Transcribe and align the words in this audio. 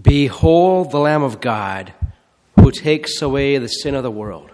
Behold 0.00 0.90
the 0.90 0.98
Lamb 0.98 1.22
of 1.22 1.40
God 1.40 1.92
who 2.58 2.70
takes 2.70 3.22
away 3.22 3.58
the 3.58 3.68
sin 3.68 3.94
of 3.94 4.02
the 4.02 4.10
world. 4.10 4.50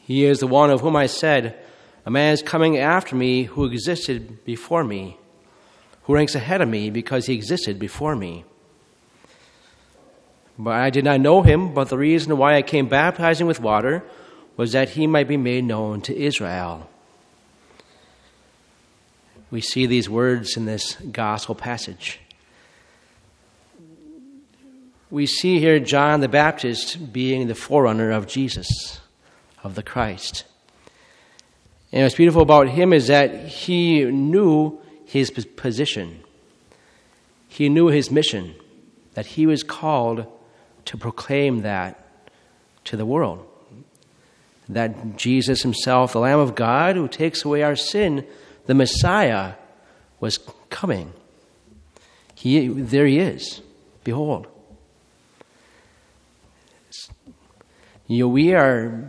He 0.00 0.24
is 0.24 0.40
the 0.40 0.46
one 0.46 0.70
of 0.70 0.82
whom 0.82 0.96
I 0.96 1.06
said, 1.06 1.58
A 2.04 2.10
man 2.10 2.34
is 2.34 2.42
coming 2.42 2.76
after 2.76 3.16
me 3.16 3.44
who 3.44 3.64
existed 3.64 4.44
before 4.44 4.84
me, 4.84 5.16
who 6.02 6.14
ranks 6.14 6.34
ahead 6.34 6.60
of 6.60 6.68
me 6.68 6.90
because 6.90 7.26
he 7.26 7.34
existed 7.34 7.78
before 7.78 8.14
me. 8.14 8.44
But 10.58 10.74
I 10.74 10.90
did 10.90 11.04
not 11.04 11.20
know 11.20 11.42
him, 11.42 11.74
but 11.74 11.88
the 11.88 11.98
reason 11.98 12.36
why 12.36 12.56
I 12.56 12.62
came 12.62 12.86
baptizing 12.86 13.46
with 13.46 13.60
water 13.60 14.04
was 14.56 14.72
that 14.72 14.90
he 14.90 15.06
might 15.06 15.26
be 15.26 15.36
made 15.36 15.64
known 15.64 16.00
to 16.02 16.16
Israel. 16.16 16.88
We 19.50 19.60
see 19.60 19.86
these 19.86 20.08
words 20.08 20.56
in 20.56 20.66
this 20.66 20.94
gospel 20.96 21.54
passage. 21.54 22.20
We 25.14 25.26
see 25.26 25.60
here 25.60 25.78
John 25.78 26.18
the 26.18 26.28
Baptist 26.28 27.12
being 27.12 27.46
the 27.46 27.54
forerunner 27.54 28.10
of 28.10 28.26
Jesus, 28.26 28.98
of 29.62 29.76
the 29.76 29.82
Christ. 29.84 30.42
And 31.92 32.02
what's 32.02 32.16
beautiful 32.16 32.42
about 32.42 32.68
him 32.68 32.92
is 32.92 33.06
that 33.06 33.46
he 33.46 34.06
knew 34.06 34.80
his 35.04 35.30
position, 35.30 36.18
he 37.46 37.68
knew 37.68 37.86
his 37.86 38.10
mission, 38.10 38.56
that 39.12 39.24
he 39.24 39.46
was 39.46 39.62
called 39.62 40.26
to 40.86 40.96
proclaim 40.96 41.60
that 41.60 42.24
to 42.86 42.96
the 42.96 43.06
world. 43.06 43.46
That 44.68 45.16
Jesus 45.16 45.62
himself, 45.62 46.12
the 46.12 46.18
Lamb 46.18 46.40
of 46.40 46.56
God 46.56 46.96
who 46.96 47.06
takes 47.06 47.44
away 47.44 47.62
our 47.62 47.76
sin, 47.76 48.26
the 48.66 48.74
Messiah, 48.74 49.52
was 50.18 50.40
coming. 50.70 51.12
He, 52.34 52.66
there 52.66 53.06
he 53.06 53.20
is. 53.20 53.62
Behold. 54.02 54.48
You 58.06 58.24
know, 58.24 58.28
we 58.28 58.54
are, 58.54 59.08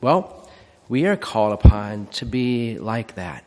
well, 0.00 0.50
we 0.88 1.06
are 1.06 1.16
called 1.16 1.52
upon 1.52 2.06
to 2.06 2.26
be 2.26 2.78
like 2.78 3.14
that. 3.14 3.44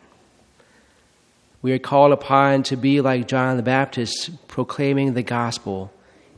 We 1.62 1.74
are 1.74 1.80
called 1.80 2.14
upon 2.14 2.64
to 2.64 2.78
be 2.78 3.02
like 3.02 3.28
John 3.28 3.58
the 3.58 3.64
Baptist, 3.64 4.48
proclaiming 4.48 5.16
the 5.16 5.24
gospel 5.24 5.92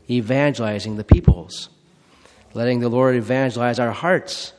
evangelizing 0.09 0.95
the 0.95 1.03
peoples, 1.03 1.69
letting 2.53 2.79
the 2.79 2.89
Lord 2.89 3.15
evangelize 3.15 3.77
our 3.77 3.91
hearts, 3.91 4.53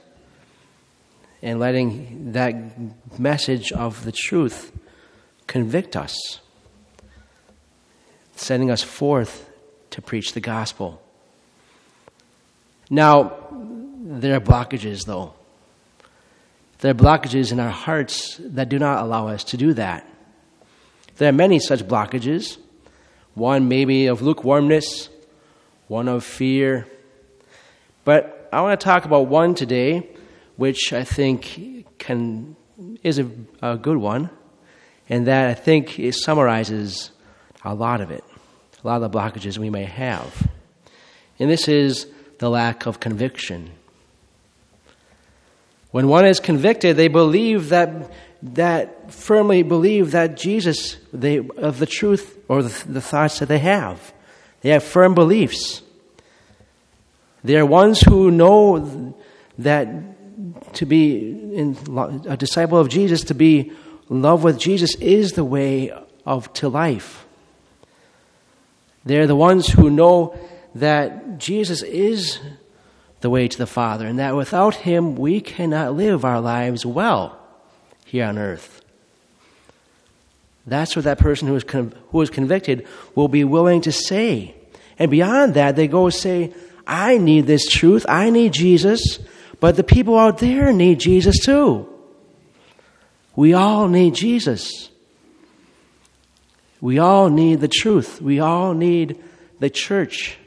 and 1.43 1.59
letting 1.59 2.33
that 2.33 2.55
message 3.19 3.73
of 3.73 4.05
the 4.05 4.13
truth 4.13 4.73
convict 5.47 5.97
us, 5.97 6.41
sending 8.37 8.71
us 8.71 8.83
forth 8.83 9.49
to 9.91 10.03
preach 10.03 10.35
the 10.35 10.41
gospel. 10.41 11.03
Now, 12.91 13.37
there 13.51 14.35
are 14.37 14.41
blockages, 14.41 15.05
though. 15.05 15.35
There 16.79 16.93
are 16.93 16.95
blockages 16.95 17.53
in 17.53 17.61
our 17.61 17.71
hearts 17.71 18.39
that 18.39 18.69
do 18.69 18.79
not 18.79 19.03
allow 19.03 19.29
us 19.29 19.45
to 19.45 19.57
do 19.57 19.75
that. 19.75 20.07
There 21.17 21.29
are 21.29 21.33
many 21.33 21.59
such 21.59 21.81
blockages. 21.81 22.57
One 23.35 23.69
maybe 23.69 24.07
of 24.07 24.23
lukewarmness, 24.23 25.09
one 25.89 26.09
of 26.09 26.25
fear. 26.25 26.87
But 28.05 28.49
I 28.53 28.61
want 28.63 28.81
to 28.81 28.85
talk 28.85 29.05
about 29.05 29.27
one 29.27 29.55
today, 29.55 30.09
which 30.57 30.93
I 30.93 31.05
think 31.05 31.87
can 31.99 32.57
is 33.03 33.19
a, 33.19 33.29
a 33.61 33.77
good 33.77 33.97
one, 33.97 34.31
and 35.09 35.27
that 35.27 35.51
I 35.51 35.55
think 35.55 35.99
it 35.99 36.15
summarizes 36.15 37.11
a 37.65 37.75
lot 37.75 38.01
of 38.01 38.11
it, 38.11 38.25
a 38.83 38.87
lot 38.87 39.03
of 39.03 39.11
the 39.11 39.19
blockages 39.19 39.59
we 39.59 39.71
may 39.71 39.85
have. 39.85 40.49
And 41.39 41.51
this 41.51 41.69
is 41.69 42.07
the 42.39 42.51
lack 42.51 42.87
of 42.87 43.01
conviction. 43.01 43.71
When 45.91 46.09
one 46.09 46.27
is 46.27 46.41
convicted, 46.41 46.97
they 46.97 47.09
believe 47.09 47.71
that 47.71 48.11
that 48.43 49.13
firmly 49.13 49.63
believe 49.63 50.13
that 50.13 50.37
Jesus, 50.37 50.97
they, 51.13 51.39
of 51.39 51.79
the 51.79 51.87
truth 51.87 52.39
or 52.49 52.63
the, 52.63 52.89
the 52.89 53.01
thoughts 53.01 53.41
that 53.41 53.47
they 53.47 53.59
have. 53.59 54.13
They 54.61 54.71
have 54.71 54.85
firm 54.85 55.15
beliefs. 55.15 55.83
They 57.43 57.57
are 57.57 57.67
ones 57.67 58.01
who 58.01 58.31
know 58.31 59.15
that 59.59 59.89
to 60.75 60.87
be 60.87 61.31
in, 61.55 61.77
a 62.29 62.37
disciple 62.37 62.79
of 62.79 62.89
Jesus, 62.89 63.23
to 63.25 63.35
be 63.35 63.73
love 64.09 64.45
with 64.45 64.59
Jesus, 64.59 64.95
is 64.97 65.33
the 65.33 65.45
way 65.45 65.93
of 66.25 66.53
to 66.55 66.69
life. 66.69 67.27
They're 69.05 69.27
the 69.27 69.37
ones 69.37 69.69
who 69.69 69.91
know 69.91 70.39
that 70.75 71.39
Jesus 71.39 71.83
is 71.83 72.39
the 73.21 73.31
way 73.31 73.49
to 73.49 73.59
the 73.59 73.67
Father, 73.67 74.07
and 74.07 74.19
that 74.19 74.37
without 74.37 74.75
Him 74.75 75.17
we 75.17 75.41
cannot 75.41 75.95
live 75.95 76.25
our 76.25 76.41
lives 76.41 76.87
well 76.87 77.39
here 78.05 78.25
on 78.25 78.39
earth. 78.39 78.83
That's 80.67 80.95
what 80.95 81.07
that 81.07 81.19
person 81.19 81.49
who 81.49 81.57
is, 81.57 81.65
con- 81.65 81.95
who 82.11 82.21
is 82.21 82.31
convicted 82.31 82.87
will 83.15 83.29
be 83.29 83.45
willing 83.45 83.81
to 83.83 83.93
say. 83.93 84.55
And 84.99 85.11
beyond 85.11 85.55
that, 85.55 85.77
they 85.77 85.89
go 85.89 86.11
say, 86.11 86.53
I 86.87 87.19
need 87.19 87.47
this 87.47 87.67
truth. 87.67 88.05
I 88.09 88.31
need 88.31 88.53
Jesus. 88.53 89.19
But 89.61 89.77
the 89.77 89.85
people 89.85 90.19
out 90.19 90.39
there 90.39 90.73
need 90.73 91.01
Jesus 91.01 91.45
too. 91.45 91.89
We 93.35 93.55
all 93.55 93.89
need 93.89 94.15
Jesus. 94.15 94.91
We 96.81 96.99
all 96.99 97.29
need 97.29 97.61
the 97.61 97.69
truth. 97.69 98.21
We 98.21 98.41
all 98.41 98.75
need 98.75 99.23
the 99.61 99.71
church, 99.71 100.39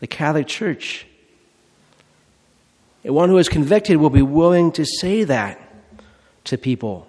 the 0.00 0.06
Catholic 0.06 0.46
Church. 0.46 1.06
And 3.04 3.14
one 3.14 3.28
who 3.28 3.38
is 3.38 3.48
convicted 3.48 3.98
will 3.98 4.10
be 4.10 4.22
willing 4.22 4.72
to 4.72 4.84
say 4.84 5.24
that 5.24 5.58
to 6.44 6.58
people. 6.58 7.06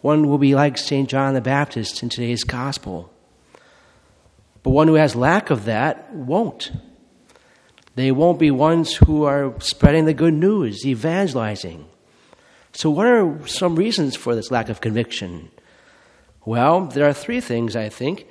One 0.00 0.28
will 0.28 0.38
be 0.38 0.54
like 0.54 0.76
St. 0.76 1.08
John 1.08 1.34
the 1.34 1.40
Baptist 1.40 2.02
in 2.02 2.08
today's 2.08 2.44
gospel. 2.44 3.10
But 4.62 4.70
one 4.70 4.88
who 4.88 4.94
has 4.94 5.14
lack 5.14 5.50
of 5.50 5.66
that 5.66 6.12
won't. 6.12 6.72
They 7.94 8.10
won't 8.10 8.38
be 8.38 8.50
ones 8.50 8.96
who 8.96 9.24
are 9.24 9.54
spreading 9.60 10.04
the 10.04 10.14
good 10.14 10.34
news, 10.34 10.84
evangelizing. 10.84 11.86
So, 12.72 12.90
what 12.90 13.06
are 13.06 13.46
some 13.46 13.76
reasons 13.76 14.16
for 14.16 14.34
this 14.34 14.50
lack 14.50 14.68
of 14.68 14.80
conviction? 14.80 15.50
Well, 16.44 16.86
there 16.86 17.08
are 17.08 17.12
three 17.12 17.40
things, 17.40 17.76
I 17.76 17.88
think. 17.88 18.26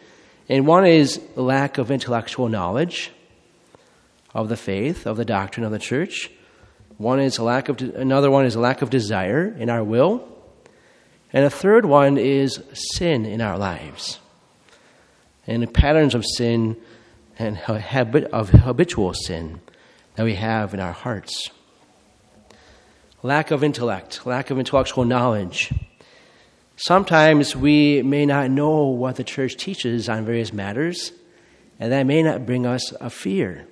And 0.50 0.68
one 0.68 0.86
is 0.86 1.22
lack 1.36 1.78
of 1.78 1.92
intellectual 1.92 2.50
knowledge 2.50 3.12
of 4.34 4.50
the 4.50 4.58
faith, 4.58 5.06
of 5.06 5.18
the 5.18 5.26
doctrine 5.26 5.66
of 5.66 5.72
the 5.72 5.80
church. 5.80 6.30
One 6.98 7.20
is 7.20 7.38
a 7.38 7.44
lack 7.44 7.70
of, 7.70 7.80
another 7.82 8.32
one 8.32 8.46
is 8.46 8.56
a 8.56 8.60
lack 8.60 8.82
of 8.82 8.90
desire 8.90 9.48
in 9.58 9.70
our 9.70 9.84
will. 9.84 10.28
And 11.32 11.46
a 11.46 11.50
third 11.50 11.86
one 11.86 12.18
is 12.18 12.62
sin 12.74 13.26
in 13.26 13.42
our 13.42 13.58
lives. 13.58 14.20
And 15.48 15.64
the 15.64 15.68
patterns 15.68 16.16
of 16.16 16.24
sin 16.26 16.78
and 17.40 17.58
habit 17.58 18.26
of 18.26 18.50
habitual 18.50 19.14
sin 19.14 19.60
that 20.16 20.24
we 20.24 20.36
have 20.36 20.74
in 20.74 20.80
our 20.80 20.92
hearts. 20.92 21.50
Lack 23.24 23.52
of 23.52 23.64
intellect, 23.64 24.26
lack 24.26 24.52
of 24.52 24.60
intellectual 24.60 25.06
knowledge. 25.06 25.74
Sometimes 26.76 27.56
we 27.56 28.02
may 28.04 28.26
not 28.26 28.52
know 28.52 28.86
what 28.86 29.16
the 29.16 29.24
church 29.24 29.56
teaches 29.58 30.10
on 30.10 30.26
various 30.26 30.54
matters, 30.54 31.12
and 31.80 31.92
that 31.92 32.04
may 32.04 32.22
not 32.22 32.46
bring 32.46 32.66
us 32.66 32.92
a 33.00 33.10
fear. 33.10 33.68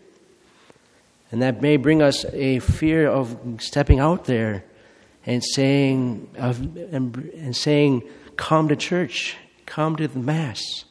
And 1.31 1.41
that 1.41 1.61
may 1.61 1.77
bring 1.77 2.01
us 2.01 2.25
a 2.33 2.59
fear 2.59 3.07
of 3.07 3.37
stepping 3.59 3.99
out 3.99 4.25
there 4.25 4.65
and 5.25 5.43
saying, 5.43 6.29
of, 6.37 6.59
and, 6.59 7.15
and 7.35 7.55
saying, 7.55 8.03
Come 8.35 8.67
to 8.67 8.75
church, 8.75 9.37
come 9.65 9.95
to 9.95 10.07
the 10.07 10.19
Mass, 10.19 10.85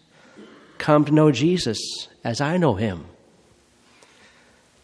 come 0.78 1.04
to 1.04 1.12
know 1.12 1.30
Jesus 1.30 2.08
as 2.24 2.40
I 2.40 2.56
know 2.56 2.74
him. 2.74 3.06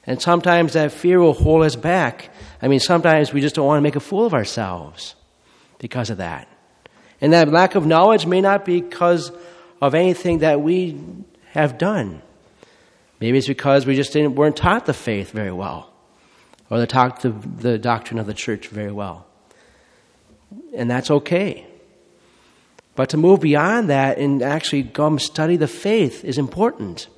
And 0.06 0.20
sometimes 0.20 0.74
that 0.74 0.92
fear 0.92 1.18
will 1.18 1.32
hold 1.32 1.64
us 1.64 1.74
back. 1.74 2.30
I 2.62 2.68
mean, 2.68 2.80
sometimes 2.80 3.32
we 3.32 3.40
just 3.40 3.54
don't 3.54 3.66
want 3.66 3.78
to 3.78 3.82
make 3.82 3.96
a 3.96 4.00
fool 4.00 4.24
of 4.24 4.34
ourselves 4.34 5.14
because 5.78 6.10
of 6.10 6.18
that. 6.18 6.48
And 7.20 7.32
that 7.32 7.48
lack 7.48 7.74
of 7.74 7.86
knowledge 7.86 8.26
may 8.26 8.40
not 8.40 8.64
be 8.64 8.80
because 8.80 9.32
of 9.80 9.94
anything 9.94 10.40
that 10.40 10.60
we 10.60 11.00
have 11.50 11.78
done. 11.78 12.22
Maybe 13.20 13.38
it's 13.38 13.46
because 13.46 13.86
we 13.86 13.96
just 13.96 14.12
didn't, 14.12 14.34
weren't 14.34 14.56
taught 14.56 14.86
the 14.86 14.92
faith 14.92 15.30
very 15.30 15.52
well, 15.52 15.92
or 16.68 16.78
the, 16.78 16.86
talk, 16.86 17.22
the, 17.22 17.30
the 17.30 17.78
doctrine 17.78 18.18
of 18.18 18.26
the 18.26 18.34
church 18.34 18.68
very 18.68 18.92
well. 18.92 19.26
And 20.74 20.90
that's 20.90 21.10
okay. 21.10 21.66
But 22.94 23.10
to 23.10 23.16
move 23.16 23.40
beyond 23.40 23.90
that 23.90 24.18
and 24.18 24.42
actually 24.42 24.84
come 24.84 25.18
study 25.18 25.56
the 25.56 25.68
faith 25.68 26.24
is 26.24 26.38
important. 26.38 27.08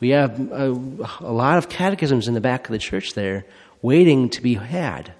We 0.00 0.10
have 0.10 0.38
a, 0.50 0.70
a 1.20 1.32
lot 1.32 1.58
of 1.58 1.68
catechisms 1.68 2.26
in 2.26 2.34
the 2.34 2.40
back 2.40 2.66
of 2.66 2.72
the 2.72 2.78
church 2.78 3.14
there 3.14 3.44
waiting 3.82 4.28
to 4.30 4.42
be 4.42 4.54
had. 4.54 5.12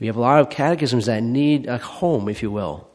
We 0.00 0.06
have 0.06 0.16
a 0.16 0.20
lot 0.20 0.40
of 0.40 0.50
catechisms 0.50 1.06
that 1.06 1.22
need 1.22 1.66
a 1.66 1.78
home, 1.78 2.28
if 2.28 2.42
you 2.42 2.50
will. 2.50 2.88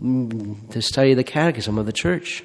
mm, 0.00 0.70
to 0.70 0.82
study 0.82 1.14
the 1.14 1.24
catechism 1.24 1.78
of 1.78 1.86
the 1.86 1.92
church, 1.92 2.44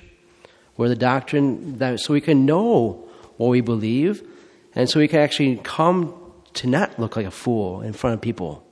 where 0.75 0.89
the 0.89 0.95
doctrine 0.95 1.77
that 1.77 1.99
so 1.99 2.13
we 2.13 2.21
can 2.21 2.45
know 2.45 3.07
what 3.37 3.49
we 3.49 3.61
believe, 3.61 4.27
and 4.75 4.89
so 4.89 4.99
we 4.99 5.07
can 5.07 5.19
actually 5.19 5.57
come 5.57 6.15
to 6.53 6.67
not 6.67 6.99
look 6.99 7.15
like 7.15 7.25
a 7.25 7.31
fool 7.31 7.81
in 7.81 7.93
front 7.93 8.13
of 8.15 8.21
people. 8.21 8.65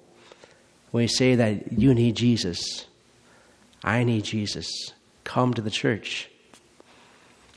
When 0.92 1.04
we 1.04 1.07
say 1.07 1.36
that 1.36 1.74
you 1.74 1.94
need 1.94 2.16
Jesus, 2.16 2.86
I 3.84 4.04
need 4.04 4.24
Jesus, 4.24 4.94
come 5.24 5.54
to 5.54 5.62
the 5.62 5.69
church. 5.69 6.30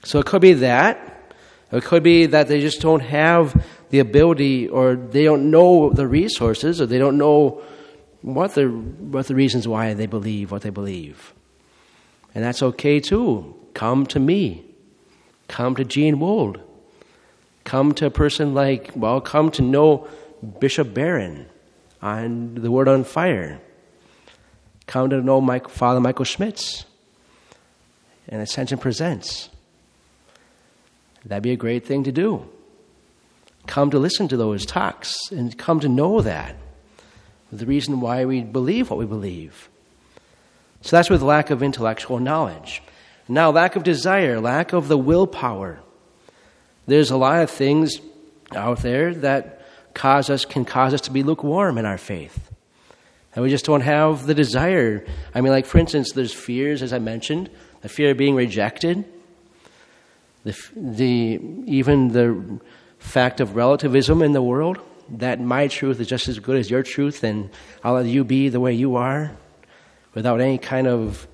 So 0.05 0.19
it 0.19 0.27
could 0.27 0.43
be 0.43 0.55
that. 0.55 1.35
It 1.71 1.85
could 1.85 2.03
be 2.03 2.27
that 2.27 2.49
they 2.49 2.61
just 2.61 2.81
don't 2.81 3.01
have 3.01 3.65
the 3.91 4.01
ability 4.01 4.69
or 4.69 4.95
they 4.97 5.25
don't 5.25 5.51
know 5.51 5.91
the 5.91 6.07
resources 6.07 6.81
or 6.81 6.87
they 6.87 6.99
don't 6.99 7.17
know 7.17 7.63
what 8.21 8.55
the, 8.55 8.69
what 8.69 9.27
the 9.27 9.35
reasons 9.35 9.67
why 9.67 9.95
they 9.95 10.07
believe 10.07 10.51
what 10.51 10.63
they 10.63 10.71
believe. 10.71 11.33
And 12.35 12.45
that's 12.45 12.63
okay 12.63 13.01
too. 13.01 13.55
Come 13.75 14.07
to 14.07 14.21
me. 14.21 14.65
Come 15.49 15.77
to 15.77 15.85
Gene 15.85 16.19
Wold. 16.19 16.61
Come 17.65 17.95
to 17.95 18.07
a 18.07 18.11
person 18.11 18.55
like, 18.55 18.91
well, 18.97 19.21
come 19.21 19.51
to 19.53 19.63
know 19.63 20.09
Bishop 20.59 20.93
Barron 20.93 21.47
on 22.01 22.55
the 22.55 22.71
Word 22.71 22.89
on 22.89 23.05
Fire. 23.05 23.61
Come 24.87 25.11
to 25.11 25.21
know 25.21 25.41
Mike, 25.41 25.69
Father 25.69 26.01
Michael 26.01 26.25
Schmitz 26.25 26.85
and 28.29 28.43
Ascension 28.43 28.79
Presents. 28.79 29.49
That'd 31.25 31.43
be 31.43 31.53
a 31.53 31.57
great 31.57 31.87
thing 31.87 32.05
to 32.05 32.13
do. 32.13 32.49
Come 33.67 33.91
to 33.91 33.99
listen 33.99 34.27
to 34.29 34.37
those 34.37 34.67
talks 34.67 35.15
and 35.31 35.57
come 35.57 35.79
to 35.81 35.89
know 35.89 36.21
that. 36.21 36.57
The 37.53 37.67
reason 37.67 38.01
why 38.01 38.25
we 38.25 38.41
believe 38.41 38.91
what 38.91 38.99
we 38.99 39.07
believe. 39.07 39.69
So 40.81 40.97
that's 40.97 41.11
with 41.11 41.23
lack 41.23 41.51
of 41.51 41.63
intellectual 41.63 42.19
knowledge. 42.19 42.83
Now, 43.33 43.51
lack 43.51 43.77
of 43.77 43.83
desire, 43.83 44.39
lack 44.41 44.75
of 44.75 44.89
the 44.89 44.99
willpower. 44.99 45.81
There's 46.87 47.11
a 47.11 47.17
lot 47.17 47.43
of 47.43 47.49
things 47.49 47.99
out 48.55 48.81
there 48.81 49.15
that 49.15 49.65
cause 49.95 50.29
us 50.29 50.45
can 50.45 50.67
cause 50.67 50.93
us 50.93 51.01
to 51.03 51.11
be 51.11 51.23
lukewarm 51.23 51.79
in 51.79 51.87
our 51.87 51.97
faith. 51.97 52.51
And 53.35 53.43
we 53.43 53.49
just 53.49 53.65
don't 53.65 53.81
have 53.81 54.27
the 54.27 54.35
desire. 54.35 55.07
I 55.35 55.41
mean, 55.41 55.51
like 55.51 55.65
for 55.65 55.79
instance, 55.79 56.13
there's 56.13 56.35
fears, 56.35 56.83
as 56.83 56.93
I 56.93 56.99
mentioned, 56.99 57.49
the 57.81 57.89
fear 57.89 58.11
of 58.11 58.19
being 58.19 58.35
rejected, 58.35 59.03
the, 60.45 60.55
the 60.77 61.41
even 61.65 62.09
the 62.09 62.61
fact 62.99 63.41
of 63.41 63.57
relativism 63.57 64.21
in 64.21 64.33
the 64.33 64.43
world 64.43 64.79
that 65.09 65.41
my 65.41 65.69
truth 65.69 66.01
is 66.01 66.07
just 66.07 66.29
as 66.29 66.39
good 66.39 66.59
as 66.59 66.71
your 66.71 66.83
truth, 66.83 67.25
and 67.25 67.49
I'll 67.83 67.95
let 67.95 68.05
you 68.05 68.25
be 68.25 68.51
the 68.51 68.61
way 68.61 68.75
you 68.75 68.97
are, 68.97 69.33
without 70.13 70.43
any 70.43 70.59
kind 70.59 70.87
of 70.87 71.27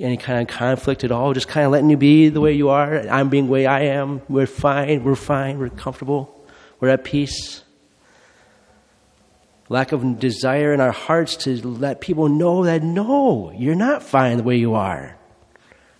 any 0.00 0.16
kind 0.16 0.40
of 0.40 0.54
conflict 0.54 1.04
at 1.04 1.12
all, 1.12 1.32
just 1.32 1.48
kind 1.48 1.66
of 1.66 1.72
letting 1.72 1.90
you 1.90 1.96
be 1.96 2.28
the 2.28 2.40
way 2.40 2.52
you 2.52 2.68
are. 2.68 3.00
I'm 3.08 3.28
being 3.28 3.46
the 3.46 3.52
way 3.52 3.66
I 3.66 3.80
am. 3.82 4.22
We're 4.28 4.46
fine. 4.46 5.04
We're 5.04 5.14
fine. 5.14 5.58
We're 5.58 5.70
comfortable. 5.70 6.46
We're 6.80 6.88
at 6.88 7.04
peace. 7.04 7.62
Lack 9.68 9.92
of 9.92 10.18
desire 10.20 10.72
in 10.72 10.80
our 10.80 10.92
hearts 10.92 11.36
to 11.38 11.56
let 11.66 12.00
people 12.00 12.28
know 12.28 12.64
that 12.64 12.82
no, 12.82 13.50
you're 13.52 13.74
not 13.74 14.02
fine 14.02 14.36
the 14.36 14.42
way 14.44 14.56
you 14.56 14.74
are. 14.74 15.16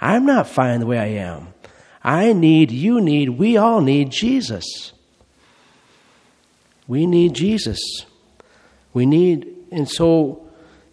I'm 0.00 0.26
not 0.26 0.49
fine 0.49 0.81
the 0.81 0.87
way 0.87 0.99
I 0.99 1.22
am. 1.22 1.49
I 2.04 2.32
need, 2.32 2.70
you 2.70 3.00
need, 3.00 3.31
we 3.31 3.56
all 3.56 3.81
need 3.81 4.10
Jesus. 4.10 4.92
We 6.87 7.06
need 7.06 7.34
Jesus. 7.34 7.81
We 8.92 9.06
need, 9.06 9.52
and 9.72 9.88
so 9.88 10.45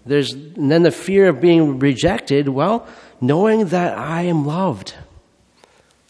there's, 0.05 0.33
and 0.33 0.69
then 0.71 0.83
the 0.83 0.91
fear 0.91 1.29
of 1.29 1.39
being 1.39 1.79
rejected. 1.79 2.49
Well, 2.49 2.87
knowing 3.21 3.67
that 3.67 3.97
I 3.97 4.23
am 4.23 4.45
loved, 4.45 4.95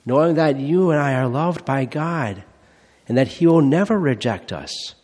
knowing 0.06 0.36
that 0.36 0.60
you 0.60 0.92
and 0.92 1.00
I 1.00 1.13
are 1.13 1.28
loved 1.28 1.63
by 1.66 1.86
God, 1.86 2.44
and 3.07 3.18
that 3.18 3.28
He 3.28 3.45
will 3.48 3.62
never 3.62 4.00
reject 4.00 4.51
us. 4.51 4.95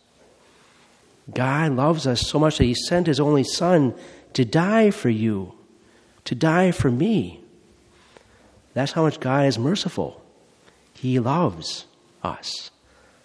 God 1.32 1.72
loves 1.72 2.06
us 2.06 2.28
so 2.28 2.38
much 2.38 2.58
that 2.58 2.64
He 2.64 2.74
sent 2.74 3.06
His 3.06 3.20
only 3.20 3.44
Son 3.44 3.94
to 4.32 4.44
die 4.44 4.90
for 4.90 5.10
you, 5.10 5.54
to 6.24 6.34
die 6.34 6.72
for 6.72 6.90
me. 6.90 7.40
That's 8.74 8.92
how 8.92 9.02
much 9.02 9.20
God 9.20 9.46
is 9.46 9.58
merciful. 9.58 10.22
He 10.94 11.18
loves 11.18 11.86
us 12.22 12.70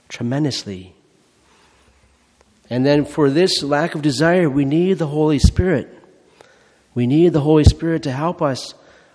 tremendously. 0.10 0.96
And 2.70 2.86
then 2.86 3.06
for 3.06 3.30
this 3.30 3.62
lack 3.64 3.96
of 3.96 4.02
desire, 4.02 4.50
we 4.50 4.66
need 4.66 4.98
the 4.98 5.08
Holy 5.08 5.40
Spirit. 5.40 5.90
We 6.94 7.08
need 7.08 7.34
the 7.34 7.42
Holy 7.42 7.64
Spirit 7.64 8.04
to 8.04 8.12
help 8.12 8.42
us 8.42 8.74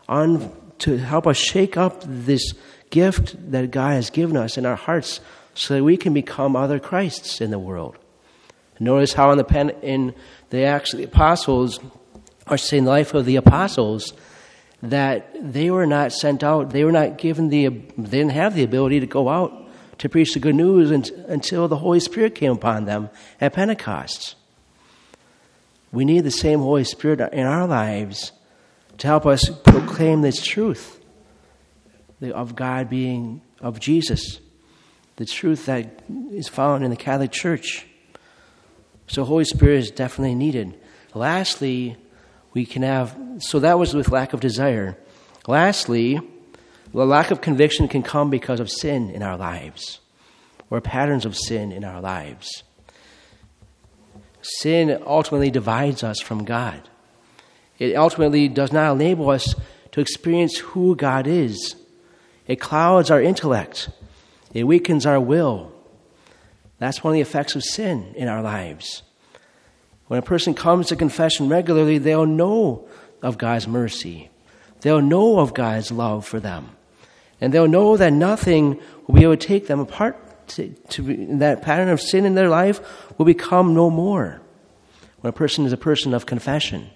on 0.08 0.56
to 0.80 0.96
help 0.96 1.26
us 1.26 1.36
shake 1.36 1.76
up 1.76 2.02
this 2.06 2.54
gift 2.88 3.36
that 3.52 3.70
God 3.70 3.92
has 3.92 4.10
given 4.10 4.36
us 4.36 4.56
in 4.56 4.64
our 4.64 4.76
hearts 4.76 5.20
so 5.54 5.74
that 5.74 5.84
we 5.84 5.96
can 5.96 6.14
become 6.14 6.56
other 6.56 6.78
Christs 6.78 7.40
in 7.40 7.50
the 7.50 7.58
world. 7.58 7.98
Notice 8.78 9.12
how 9.12 9.30
in 9.30 9.36
the 9.36 9.44
pen, 9.44 9.70
in 9.82 10.14
the 10.48 10.64
Acts 10.64 10.94
of 10.94 10.98
the 10.98 11.04
Apostles, 11.04 11.80
or 12.46 12.56
saying 12.56 12.84
the 12.84 12.90
life 12.90 13.12
of 13.12 13.26
the 13.26 13.36
apostles, 13.36 14.14
that 14.82 15.30
they 15.38 15.70
were 15.70 15.84
not 15.84 16.12
sent 16.12 16.42
out, 16.42 16.70
they 16.70 16.84
were 16.84 16.92
not 16.92 17.18
given 17.18 17.50
the, 17.50 17.68
they 17.68 18.18
didn't 18.18 18.30
have 18.30 18.54
the 18.54 18.62
ability 18.62 19.00
to 19.00 19.06
go 19.06 19.28
out 19.28 19.59
to 20.00 20.08
preach 20.08 20.32
the 20.32 20.40
good 20.40 20.54
news 20.54 20.90
until 20.90 21.68
the 21.68 21.76
Holy 21.76 22.00
Spirit 22.00 22.34
came 22.34 22.52
upon 22.52 22.86
them 22.86 23.10
at 23.38 23.52
Pentecost. 23.52 24.34
We 25.92 26.06
need 26.06 26.24
the 26.24 26.30
same 26.30 26.60
Holy 26.60 26.84
Spirit 26.84 27.20
in 27.34 27.46
our 27.46 27.66
lives 27.66 28.32
to 28.96 29.06
help 29.06 29.26
us 29.26 29.50
proclaim 29.64 30.22
this 30.22 30.42
truth 30.42 30.98
of 32.22 32.56
God 32.56 32.88
being, 32.88 33.42
of 33.60 33.78
Jesus, 33.78 34.40
the 35.16 35.26
truth 35.26 35.66
that 35.66 36.02
is 36.30 36.48
found 36.48 36.82
in 36.82 36.88
the 36.88 36.96
Catholic 36.96 37.30
Church. 37.30 37.86
So, 39.06 39.24
Holy 39.24 39.44
Spirit 39.44 39.80
is 39.80 39.90
definitely 39.90 40.34
needed. 40.34 40.80
Lastly, 41.12 41.98
we 42.54 42.64
can 42.64 42.82
have, 42.82 43.14
so 43.38 43.58
that 43.58 43.78
was 43.78 43.92
with 43.92 44.08
lack 44.08 44.32
of 44.32 44.40
desire. 44.40 44.96
Lastly, 45.46 46.20
the 46.92 47.06
lack 47.06 47.30
of 47.30 47.40
conviction 47.40 47.88
can 47.88 48.02
come 48.02 48.30
because 48.30 48.60
of 48.60 48.70
sin 48.70 49.10
in 49.10 49.22
our 49.22 49.36
lives 49.36 50.00
or 50.70 50.80
patterns 50.80 51.24
of 51.24 51.36
sin 51.36 51.72
in 51.72 51.84
our 51.84 52.00
lives. 52.00 52.62
Sin 54.42 55.02
ultimately 55.06 55.50
divides 55.50 56.02
us 56.02 56.20
from 56.20 56.44
God. 56.44 56.88
It 57.78 57.94
ultimately 57.94 58.48
does 58.48 58.72
not 58.72 58.92
enable 58.92 59.30
us 59.30 59.54
to 59.92 60.00
experience 60.00 60.58
who 60.58 60.96
God 60.96 61.26
is. 61.26 61.76
It 62.46 62.60
clouds 62.60 63.10
our 63.10 63.20
intellect. 63.20 63.90
It 64.52 64.64
weakens 64.64 65.06
our 65.06 65.20
will. 65.20 65.72
That's 66.78 67.04
one 67.04 67.12
of 67.12 67.14
the 67.16 67.20
effects 67.20 67.54
of 67.54 67.62
sin 67.62 68.14
in 68.16 68.28
our 68.28 68.42
lives. 68.42 69.02
When 70.06 70.18
a 70.18 70.22
person 70.22 70.54
comes 70.54 70.88
to 70.88 70.96
confession 70.96 71.48
regularly, 71.48 71.98
they'll 71.98 72.26
know 72.26 72.88
of 73.22 73.38
God's 73.38 73.68
mercy. 73.68 74.30
They'll 74.80 75.02
know 75.02 75.38
of 75.38 75.54
God's 75.54 75.92
love 75.92 76.26
for 76.26 76.40
them. 76.40 76.70
And 77.40 77.52
they'll 77.52 77.68
know 77.68 77.96
that 77.96 78.12
nothing 78.12 78.80
will 79.06 79.14
be 79.14 79.22
able 79.22 79.36
to 79.36 79.46
take 79.46 79.66
them 79.66 79.80
apart. 79.80 80.16
To, 80.48 80.68
to, 80.68 81.38
that 81.38 81.62
pattern 81.62 81.88
of 81.88 82.00
sin 82.00 82.26
in 82.26 82.34
their 82.34 82.48
life 82.48 82.80
will 83.16 83.24
become 83.24 83.72
no 83.72 83.88
more. 83.88 84.40
When 85.20 85.28
a 85.28 85.32
person 85.32 85.64
is 85.64 85.72
a 85.72 85.76
person 85.76 86.12
of 86.12 86.26
confession, 86.26 86.90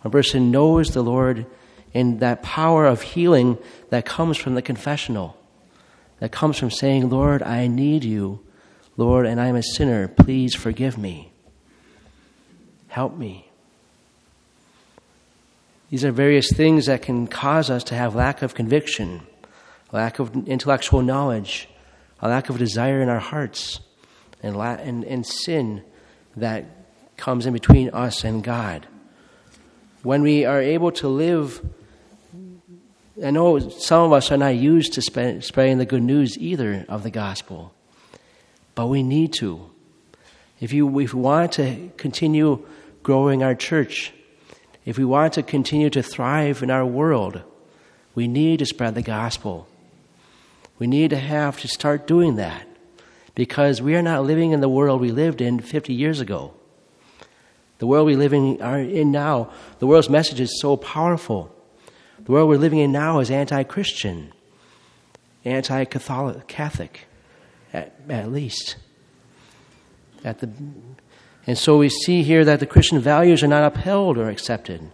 when 0.00 0.10
a 0.10 0.10
person 0.10 0.50
knows 0.50 0.94
the 0.94 1.02
Lord 1.02 1.46
and 1.92 2.20
that 2.20 2.42
power 2.42 2.86
of 2.86 3.02
healing 3.02 3.58
that 3.90 4.04
comes 4.04 4.36
from 4.36 4.54
the 4.54 4.62
confessional, 4.62 5.36
that 6.20 6.30
comes 6.30 6.58
from 6.58 6.70
saying, 6.70 7.10
Lord, 7.10 7.42
I 7.42 7.66
need 7.66 8.04
you, 8.04 8.40
Lord, 8.96 9.26
and 9.26 9.40
I 9.40 9.46
am 9.46 9.56
a 9.56 9.62
sinner. 9.62 10.06
Please 10.06 10.54
forgive 10.54 10.96
me. 10.96 11.32
Help 12.88 13.16
me. 13.16 13.50
These 15.90 16.04
are 16.04 16.12
various 16.12 16.52
things 16.52 16.86
that 16.86 17.02
can 17.02 17.26
cause 17.26 17.68
us 17.68 17.82
to 17.84 17.96
have 17.96 18.14
lack 18.14 18.42
of 18.42 18.54
conviction 18.54 19.22
lack 19.92 20.18
of 20.18 20.48
intellectual 20.48 21.02
knowledge, 21.02 21.68
a 22.20 22.28
lack 22.28 22.48
of 22.48 22.58
desire 22.58 23.00
in 23.00 23.08
our 23.08 23.18
hearts, 23.18 23.80
and, 24.42 24.56
la- 24.56 24.74
and, 24.74 25.04
and 25.04 25.26
sin 25.26 25.82
that 26.36 26.64
comes 27.16 27.46
in 27.46 27.52
between 27.52 27.90
us 27.90 28.24
and 28.24 28.42
God. 28.42 28.86
When 30.02 30.22
we 30.22 30.44
are 30.44 30.60
able 30.60 30.92
to 30.92 31.08
live, 31.08 31.60
I 33.22 33.30
know 33.30 33.58
some 33.58 34.04
of 34.04 34.12
us 34.12 34.32
are 34.32 34.38
not 34.38 34.56
used 34.56 34.94
to 34.94 35.02
spread, 35.02 35.44
spreading 35.44 35.78
the 35.78 35.84
good 35.84 36.02
news 36.02 36.38
either 36.38 36.86
of 36.88 37.02
the 37.02 37.10
gospel, 37.10 37.74
but 38.74 38.86
we 38.86 39.02
need 39.02 39.34
to. 39.34 39.70
If, 40.60 40.72
you, 40.72 40.86
if 41.00 41.12
we 41.12 41.20
want 41.20 41.52
to 41.52 41.90
continue 41.96 42.66
growing 43.02 43.42
our 43.42 43.54
church, 43.54 44.12
if 44.84 44.96
we 44.96 45.04
want 45.04 45.34
to 45.34 45.42
continue 45.42 45.90
to 45.90 46.02
thrive 46.02 46.62
in 46.62 46.70
our 46.70 46.86
world, 46.86 47.42
we 48.14 48.26
need 48.28 48.60
to 48.60 48.66
spread 48.66 48.94
the 48.94 49.02
gospel. 49.02 49.68
We 50.80 50.86
need 50.86 51.10
to 51.10 51.18
have 51.18 51.60
to 51.60 51.68
start 51.68 52.06
doing 52.06 52.36
that 52.36 52.66
because 53.34 53.82
we 53.82 53.94
are 53.94 54.02
not 54.02 54.24
living 54.24 54.52
in 54.52 54.60
the 54.60 54.68
world 54.68 55.00
we 55.00 55.12
lived 55.12 55.42
in 55.42 55.60
50 55.60 55.92
years 55.92 56.20
ago. 56.20 56.54
The 57.78 57.86
world 57.86 58.06
we 58.06 58.16
live 58.16 58.32
in, 58.32 58.60
are 58.62 58.80
in 58.80 59.12
now, 59.12 59.52
the 59.78 59.86
world's 59.86 60.08
message 60.08 60.40
is 60.40 60.58
so 60.58 60.78
powerful. 60.78 61.54
The 62.24 62.32
world 62.32 62.48
we're 62.48 62.56
living 62.56 62.78
in 62.78 62.92
now 62.92 63.20
is 63.20 63.30
anti 63.30 63.62
Christian, 63.62 64.32
anti 65.44 65.84
Catholic, 65.84 67.06
at, 67.74 67.94
at 68.08 68.32
least. 68.32 68.76
At 70.24 70.38
the, 70.38 70.50
and 71.46 71.58
so 71.58 71.76
we 71.76 71.90
see 71.90 72.22
here 72.22 72.44
that 72.46 72.58
the 72.58 72.66
Christian 72.66 73.00
values 73.00 73.42
are 73.42 73.48
not 73.48 73.76
upheld 73.76 74.16
or 74.16 74.30
accepted. 74.30 74.92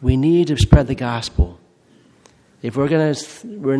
We 0.00 0.16
need 0.16 0.48
to 0.48 0.56
spread 0.56 0.86
the 0.86 0.94
gospel. 0.94 1.58
If 2.62 2.76
we're 2.76 2.88
going 2.88 3.14
to, 3.14 3.20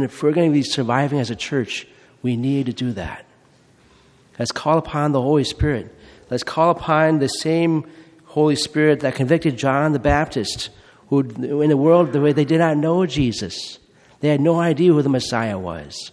if 0.05 0.23
we're 0.23 0.33
going 0.33 0.51
to 0.51 0.53
be 0.53 0.63
surviving 0.63 1.21
as 1.21 1.31
a 1.31 1.37
church, 1.37 1.87
we 2.21 2.37
need 2.37 2.67
to 2.67 2.73
do 2.73 2.93
that. 2.93 3.25
Let's 4.39 4.53
call 4.53 4.79
upon 4.79 5.13
the 5.13 5.23
Holy 5.23 5.45
Spirit. 5.45 5.95
Let's 6.31 6.43
call 6.43 6.71
upon 6.71 7.19
the 7.19 7.29
same 7.29 7.87
Holy 8.27 8.57
Spirit 8.57 9.01
that 9.01 9.15
convicted 9.15 9.57
John 9.57 9.93
the 9.93 9.99
Baptist, 9.99 10.71
who 11.09 11.21
in 11.21 11.69
the 11.69 11.77
world 11.77 12.13
the 12.13 12.21
way 12.21 12.33
they 12.33 12.45
did 12.45 12.59
not 12.59 12.77
know 12.77 13.07
Jesus. 13.07 13.79
They 14.21 14.29
had 14.29 14.41
no 14.41 14.59
idea 14.59 14.93
who 14.93 15.03
the 15.03 15.09
Messiah 15.09 15.59
was 15.59 16.11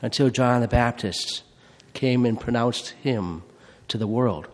until 0.00 0.30
John 0.30 0.60
the 0.60 0.68
Baptist 0.68 1.42
came 1.92 2.24
and 2.24 2.40
pronounced 2.40 2.90
him 3.02 3.42
to 3.88 3.98
the 3.98 4.06
world. 4.06 4.48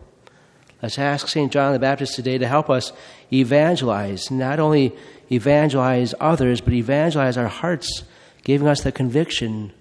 Let's 0.81 0.99
ask 0.99 1.27
St. 1.27 1.51
John 1.51 1.73
the 1.73 1.79
Baptist 1.79 2.15
today 2.15 2.37
to 2.37 2.47
help 2.47 2.69
us 2.69 2.93
evangelize, 3.31 4.29
not 4.31 4.59
only 4.59 4.95
evangelize 5.31 6.13
others, 6.19 6.61
but 6.61 6.73
evangelize 6.73 7.37
our 7.37 7.47
hearts, 7.47 8.03
giving 8.43 8.67
us 8.67 8.81
the 8.81 8.91
conviction 8.91 9.71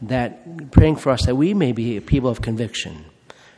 that, 0.00 0.70
praying 0.72 0.96
for 0.96 1.10
us 1.10 1.24
that 1.26 1.36
we 1.36 1.54
may 1.54 1.72
be 1.72 1.98
people 2.00 2.28
of 2.28 2.40
conviction, 2.40 3.04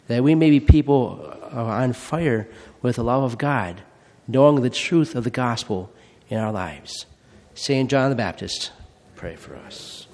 that 0.08 0.22
we 0.22 0.34
may 0.34 0.50
be 0.50 0.60
people 0.60 1.20
uh, 1.52 1.64
on 1.64 1.92
fire 1.92 2.48
with 2.82 2.96
the 2.96 3.04
love 3.04 3.22
of 3.22 3.38
God, 3.38 3.82
knowing 4.28 4.62
the 4.62 4.70
truth 4.70 5.14
of 5.14 5.24
the 5.24 5.30
gospel 5.30 5.90
in 6.28 6.38
our 6.38 6.52
lives. 6.52 7.06
St. 7.54 7.88
John 7.88 8.10
the 8.10 8.16
Baptist, 8.16 8.72
pray 9.16 9.36
for 9.36 9.56
us. 9.56 10.06